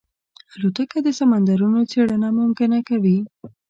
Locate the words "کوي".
2.89-3.17